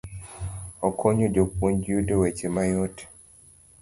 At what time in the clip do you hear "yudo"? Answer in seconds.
1.91-2.13